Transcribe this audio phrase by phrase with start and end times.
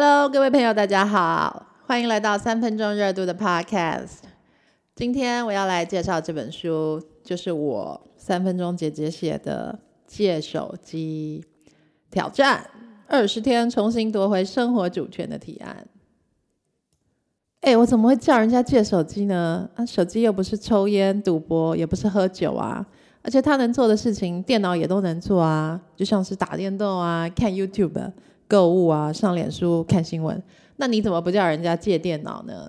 [0.00, 4.18] Hello，各位朋友，大家好，欢迎来到三分钟热度的 Podcast。
[4.94, 9.76] 今天我要来介绍这本书，就是我三分钟姐姐写的
[10.06, 11.44] 《借手机
[12.12, 12.64] 挑战
[13.08, 15.88] 二十天重新夺回生活主权的提案》。
[17.68, 19.68] 哎，我怎么会叫人家借手机呢？
[19.74, 22.86] 啊，手机又不是抽烟、赌博，也不是喝酒啊，
[23.22, 28.12] 而且他能做的事情，电脑也都能做啊，就像是打电动啊、看 YouTube。
[28.48, 30.42] 购物啊，上脸书看新闻，
[30.78, 32.68] 那你怎么不叫人家借电脑呢？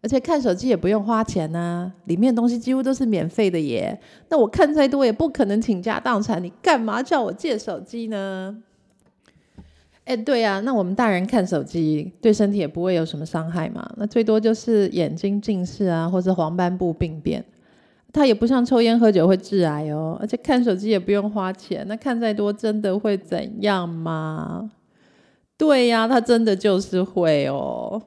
[0.00, 4.00] 而且看手机也不用花钱呐，里面东西几乎都是免费的耶。
[4.28, 8.56] 那我看再多也不可能倾家荡产，你干嘛叫我借手机呢？
[10.04, 17.44] 哎，对呀，那我们大人看手机对身体也不会有什么伤害嘛，那最多就是眼睛近视啊，或者黄斑部病变。
[18.12, 24.70] 它也不像抽烟喝酒会致癌哦，而且看手机也不用花钱，那看再多真的会怎样吗？
[25.58, 28.00] 对呀，他真的就是会哦。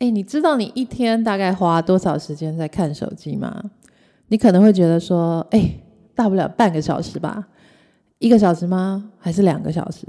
[0.00, 3.70] 哎，你知道你一天大概花多少时间在看手机吗？
[4.28, 5.70] 你可能会觉得说，哎，
[6.14, 7.48] 大不了半个小时吧，
[8.18, 9.10] 一个小时吗？
[9.18, 10.06] 还是两个小时？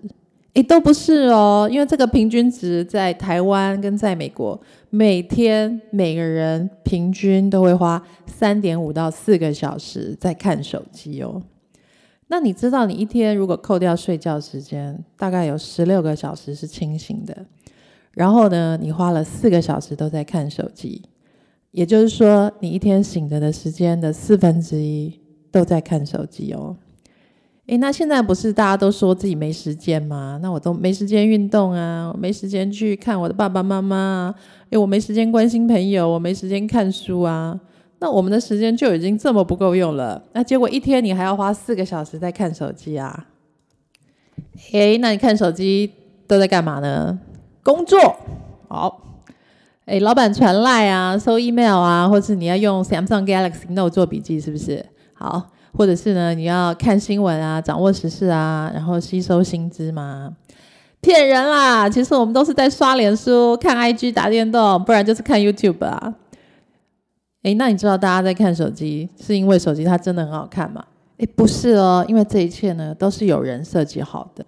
[0.53, 11.41] 哎，都不是哦，因为这个平均值在台湾跟在美国，每天每个人平均都会花三点五到四个小时在看手机哦。
[12.31, 17.45] 那你知道，你一天如果扣掉睡觉时间，大概有十六个小时是清醒的，
[18.13, 21.01] 然后呢，你花了四个小时都在看手机，
[21.71, 25.19] 也就是说，你一天醒着的时间的四分之一
[25.51, 26.77] 都在看手机哦。
[27.65, 30.39] 诶，那现在不是大家都说自己没时间吗？
[30.41, 34.33] 那我都没时间运动啊，没时间去看我的爸爸妈妈，
[34.69, 37.59] 诶，我没时间关心朋友，我没时间看书啊。
[38.01, 43.27] 那我们的时间就已经这么不够用了，那结果一天你还要花四个小时在看手机啊？
[44.73, 45.91] 诶，那你看手机
[46.27, 47.19] 都在干嘛呢？
[47.61, 48.15] 工作，
[48.67, 49.01] 好，
[49.85, 54.83] 诶，老板传赖啊，收 email 啊，或是你要用 Samsung Galaxy Note 做笔记，是不是？
[55.13, 60.33] 好，或者是呢，你要看新闻啊，掌握时事啊，然后吸收新知吗？
[61.01, 61.87] 骗人啦！
[61.87, 66.15] 其实我们都是在刷脸书、看 IG、打电动，不然就是看 YouTube 啊。
[67.43, 70.85] 哎，那你知道大家在看手机是因为手机它真的很好看吗？
[71.17, 74.45] 哎，不是哦，因为这一切呢都是有人设计好的。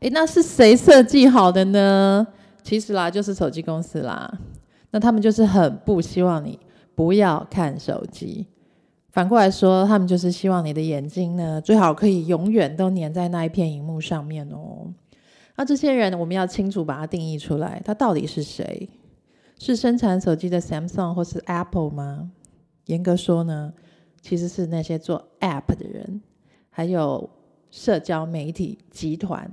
[0.00, 2.26] 哎，那是谁设计好的呢？
[2.62, 4.32] 其实啦，就是手机公司啦。
[4.90, 6.58] 那他们就是很不希望你
[6.94, 8.46] 不要看手机。
[9.10, 14.90] 反过来说，他们就是希望你的眼睛呢最好可以永远都粘在那一片荧幕上面哦。
[15.56, 18.88] 那这些人我们要清楚把它定义出来，他到底是谁？
[19.64, 22.32] 是生产手机的 Samsung 或是 Apple 吗？
[22.86, 23.72] 严格说呢，
[24.20, 26.20] 其实是那些做 App 的人，
[26.68, 27.30] 还有
[27.70, 29.48] 社交媒体集团。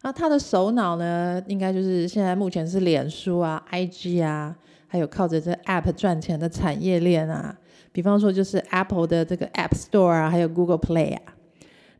[0.00, 4.56] 那他的首脑呢，应该就是现在目前是脸书啊、IG 啊，
[4.88, 7.54] 还有靠着这 App 赚钱的产业链啊。
[7.92, 11.20] 比方说，就是 Apple 的这个 App Store 啊，还有 Google Play 啊。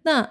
[0.02, 0.30] 那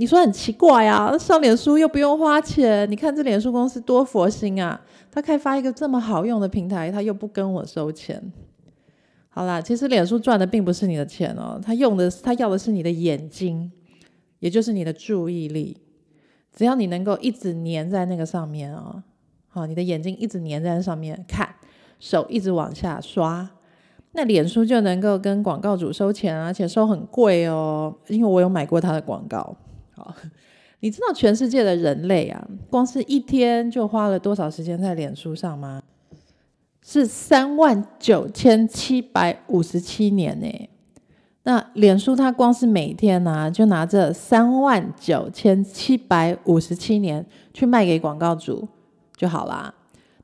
[0.00, 4.80] 你说很奇怪啊，上脸书又不用花钱，你看这脸书公司多佛心啊！
[5.10, 8.32] 他开发一个这么好用的平台，他又不跟我收钱。
[9.28, 13.72] 好啦，其实脸书赚的并不是你的钱哦，他用的他要的是你的眼睛，
[14.38, 15.76] 也就是你的注意力。
[16.54, 19.02] 只要你能够一直粘在那个上面哦，
[19.48, 21.52] 好，你的眼睛一直粘在上面看，
[21.98, 23.50] 手一直往下刷，
[24.12, 29.56] 那脸书就能够跟广告主收钱，而且收很贵哦，因为我有买过他的广告。
[29.98, 30.14] 好，
[30.80, 35.82] 你知道全世界的人类啊，光是一天就花了多少时间在脸书上吗？
[36.80, 40.68] 是三万九千七百五十七年呢。
[41.42, 48.68] 那脸书它光是每天呢，就拿这三万九千七百五十七年去卖给广告主
[49.16, 49.74] 就好啦。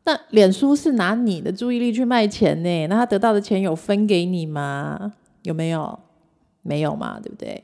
[0.04, 5.14] 那脸书是拿你的注意力去卖钱呢，那他得到的钱有分给你吗？
[5.42, 5.98] 有没有？
[6.62, 7.62] 没有嘛，对不对？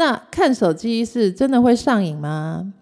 [0.00, 2.72] 那看手机是真的会上瘾吗？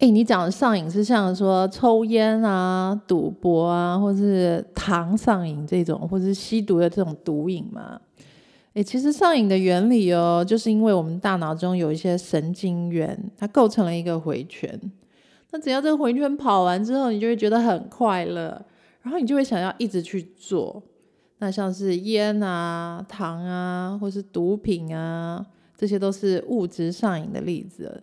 [0.00, 8.00] 哎，你讲的上瘾是像说抽烟啊、赌博啊，或是糖上瘾这种，或是吸毒的这种毒瘾吗？
[8.74, 14.80] 哎，其实上瘾的原理哦，就是因为我们大脑中有一些神经元，它构成了一个回圈。
[15.52, 18.60] 那只要这个回圈跑完之后，你就会觉得很快乐，
[19.02, 20.82] 然后你就会想要一直去做。
[21.38, 25.46] 那像是烟啊、糖啊，或是毒品啊。
[25.80, 28.02] 这些都是物质上瘾的例子，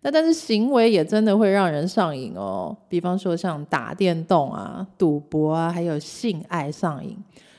[0.00, 2.74] 那但是行为也真的会让人上瘾哦。
[2.88, 7.14] 比方说像打电动啊、赌博啊，还有性爱上瘾，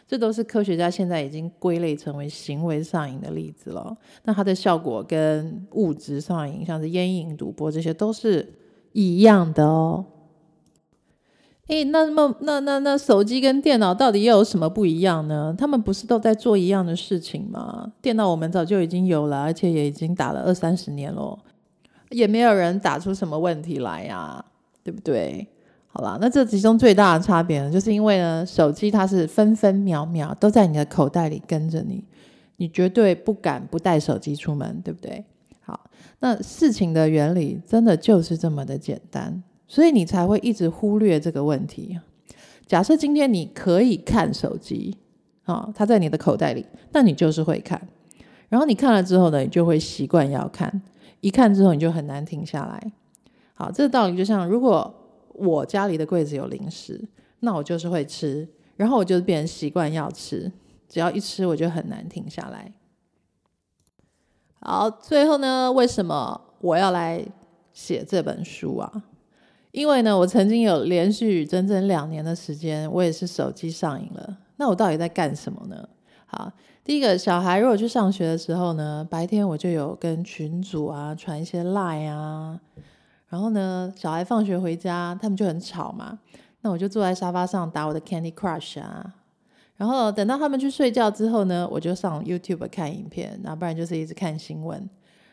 [0.07, 3.95] 这都是科学家现在已经归类成为行为上瘾的例子了。
[4.23, 8.51] 那它的效果跟物质上瘾，像是烟瘾、赌博这些，都是
[8.93, 10.03] 一样的哦。
[11.69, 15.53] 诶，那么那那那手机跟电脑到底又有什么不一样呢？
[15.55, 17.91] 他们不是都在做一样的事情吗？
[18.01, 21.37] 电脑我们早就已经有了，而且也已经打了二三十年了，
[22.09, 24.43] 也没有人打出什么问题来呀，
[24.83, 25.47] 对不对？
[25.89, 32.03] 好啦，那这其中最大的差别呢，就是因为呢，手机它是分分秒秒都在你的口袋里跟着你，
[32.57, 35.23] 你绝对不敢不带手机出门，对不对？
[35.61, 35.79] 好，
[36.19, 39.43] 那事情的原理真的就是这么的简单。
[39.69, 41.97] 所以你才会一直忽略这个问题。
[42.65, 44.97] 假设今天你可以看手机，
[45.43, 47.87] 啊，它在你的口袋里，那你就是会看。
[48.49, 50.81] 然后你看了之后呢，你就会习惯要看。
[51.21, 52.91] 一看之后，你就很难停下来。
[53.53, 54.91] 好，这个道理就像，如果
[55.33, 57.07] 我家里的柜子有零食，
[57.41, 60.51] 那我就是会吃，然后我就变成习惯要吃。
[60.87, 62.73] 只要一吃，我就很难停下来。
[64.61, 67.23] 好，最后呢，为什么我要来
[67.71, 69.03] 写这本书啊？
[69.71, 74.37] 因为呢，我曾经有连续整整两年的时间，我也是手机上瘾了。
[74.57, 75.87] 那我到底在干什么呢？
[76.25, 76.51] 好，
[76.83, 82.59] 第一个小孩如果去上学的时候呢，白天我就有跟群主啊传一些 line 啊，
[83.27, 86.19] 然后呢，小孩放学回家，他们就很吵嘛，
[86.61, 89.13] 那我就坐在沙发上打我的 Candy Crush 啊，
[89.77, 94.89] 然后等到他们去睡觉之后呢，我就上 YouTube 看影片，那不然就是一直看新闻。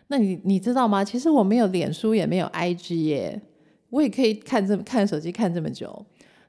[0.09, 1.03] 那你你知道吗？
[1.03, 3.43] 其实我没有脸书，也没有 IG 耶。
[3.91, 6.05] 我也可以看这么看手机看这么久，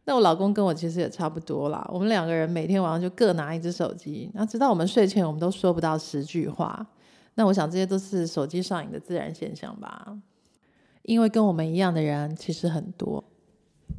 [0.05, 1.87] 那我老公跟我其实也差不多啦。
[1.91, 6.85] 我们两个人每天晚上就各拿一只手机，然后直到我们睡前，我们都说不到十句话。
[7.35, 10.17] 那我想这些都是手机上瘾的自然现象吧。
[11.03, 13.23] 因为跟我们一样的人其实很多。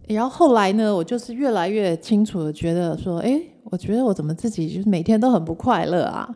[0.06, 6.28] 然后后来呢，我就是越来越清楚的觉得说，哎，我觉得我怎么自己就是每天都很不快乐啊？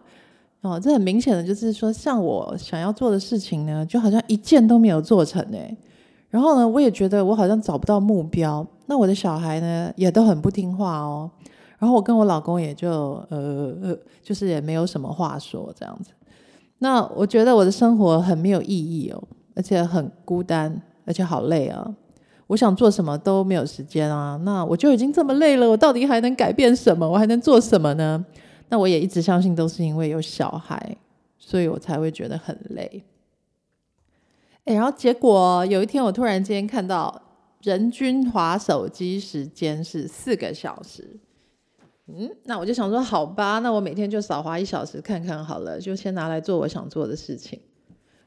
[0.61, 5.77] 哦，这很明显的就是说，像我想要做的事情呢，就好像一件都没有做成哎。
[6.33, 8.67] 然后呢，我也觉得我好像找不到目标。
[8.87, 11.31] 那我的小孩呢，也都很不听话哦。
[11.79, 16.11] 然后我跟我老公也就呃呃，就是也没有什么话说这样子。
[16.79, 19.23] 那我觉得我的生活很没有意义哦，
[19.55, 21.95] 而且很孤单，而且好累啊。
[22.47, 24.41] 我想做什么都没有时间啊。
[24.43, 27.07] 那我就已经这么累了，我到底还能改变什么？
[27.07, 28.25] 我还能做什么呢？
[28.71, 30.97] 那我也一直相信，都是因为有小孩，
[31.37, 33.05] 所以我才会觉得很累。
[34.65, 37.23] 哎，然后结果有一天，我突然间看到
[37.63, 41.19] 人均划手机时间是四个小时。
[42.07, 47.61] 嗯，那我就想说，好吧，那我每天就少划一小时看看好了，就先拿来做我想做的事情。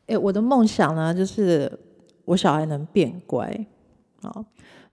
[0.08, 1.72] 哎，我的梦想呢，就是
[2.26, 3.68] 我小孩能变乖。
[4.22, 4.46] 好，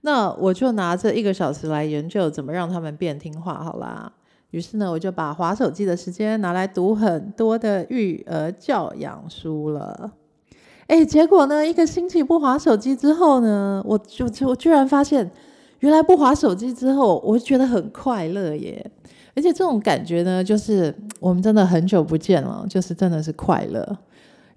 [0.02, 4.12] 那我就拿这一个小时来研究怎么让他们变听话，好啦。
[4.50, 10.12] 于是呢，我就把划手机的时间拿来读很多的育儿教养书了。
[10.92, 11.66] 哎，结果呢？
[11.66, 15.30] 一个星期不划手机之后呢，我就我居然发现，
[15.78, 18.90] 原来不划手机之后，我觉得很快乐耶！
[19.34, 23.98] 而且这种感觉呢，就是我们真的很久不见了，就是真的是快乐。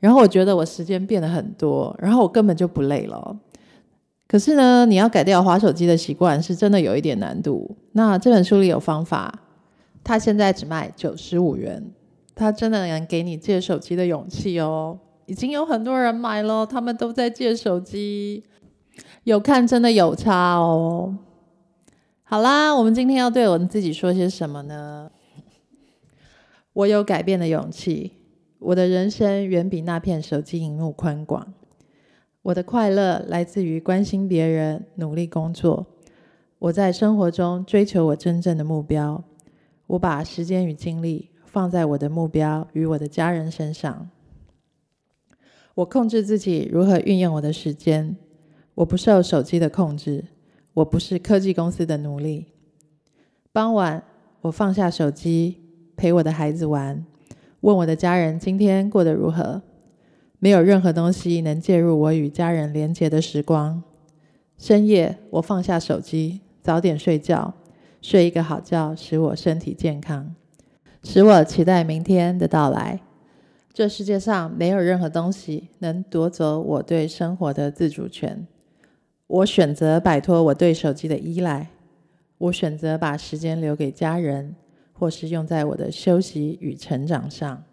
[0.01, 3.37] 然后我觉得我时间变得很多，然后我根本就不累了。
[4.27, 7.77] 可是呢，你要改掉划手机的习惯，是真的有一点难度。
[7.93, 9.33] 那这本书里有方法，
[10.03, 11.81] 它现在只卖九十五元，
[12.35, 14.99] 它真的能给你借手机的勇气哦。
[15.25, 18.43] 已经有很多人买了，他们都在借手机，
[19.23, 21.17] 有看真的有差哦。
[22.23, 25.11] 好啦，我们今天要对我们自己说些什么呢？
[26.73, 28.13] 我有改变的勇气，
[28.59, 31.53] 我的人生远比那片手机荧幕宽广。
[32.41, 35.87] 我的快乐来自于关心别人，努力工作。
[36.59, 39.23] 我在生活中追求我真正的目标。
[39.87, 44.09] 我把时间与精力放在我的目标与我的家人身上。
[45.75, 48.15] 我控制自己如何运用我的时间，
[48.75, 50.23] 我不受手机的控制，
[50.73, 52.47] 我不是科技公司的奴隶。
[53.51, 54.01] 傍晚，
[54.41, 55.59] 我放下手机，
[55.97, 57.05] 陪我的孩子玩，
[57.59, 59.61] 问我的家人今天过得如何。
[60.39, 63.83] 没有任何东西能介入我与家人连结的时光。
[64.57, 67.53] 深夜，我放下手机，早点睡觉，
[68.01, 70.33] 睡一个好觉，使我身体健康，
[71.03, 73.01] 使我期待明天的到来。
[73.75, 78.47] 这世界上没有任何东西能夺走我对生活的自主权。
[79.27, 81.67] 我选择摆脱我对手机的依赖。
[82.37, 84.55] 我选择把时间留给家人，
[84.93, 87.65] 或是用在我的休息与成长上。